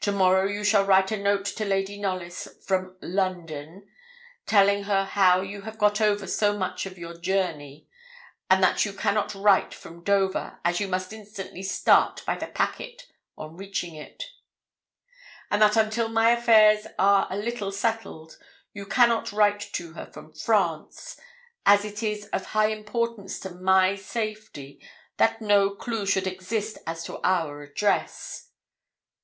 Tomorrow 0.00 0.46
you 0.48 0.64
shall 0.64 0.84
write 0.84 1.12
a 1.12 1.16
note 1.16 1.44
to 1.44 1.64
Lady 1.64 1.96
Knollys, 1.96 2.48
from 2.66 2.96
London, 3.00 3.86
telling 4.44 4.82
her 4.90 5.04
how 5.04 5.40
you 5.40 5.60
have 5.62 5.78
got 5.78 6.00
over 6.00 6.26
so 6.26 6.58
much 6.58 6.84
of 6.84 6.98
your 6.98 7.16
journey, 7.16 7.86
and 8.50 8.60
that 8.60 8.84
you 8.84 8.92
cannot 8.92 9.36
write 9.36 9.72
from 9.72 10.02
Dover, 10.02 10.58
as 10.64 10.80
you 10.80 10.88
must 10.88 11.12
instantly 11.12 11.62
start 11.62 12.24
by 12.26 12.34
the 12.34 12.48
packet 12.48 13.06
on 13.38 13.56
reaching 13.56 13.94
it; 13.94 14.24
and 15.48 15.62
that 15.62 15.76
until 15.76 16.08
my 16.08 16.30
affairs 16.32 16.88
are 16.98 17.28
a 17.30 17.36
little 17.36 17.70
settled, 17.70 18.38
you 18.72 18.84
cannot 18.84 19.30
write 19.30 19.60
to 19.74 19.92
her 19.92 20.06
from 20.06 20.32
France, 20.32 21.16
as 21.64 21.84
it 21.84 22.02
is 22.02 22.26
of 22.32 22.46
high 22.46 22.70
importance 22.70 23.38
to 23.38 23.50
my 23.50 23.94
safety 23.94 24.84
that 25.18 25.40
no 25.40 25.70
clue 25.70 26.04
should 26.04 26.26
exist 26.26 26.78
as 26.84 27.04
to 27.04 27.20
our 27.24 27.62
address. 27.62 28.48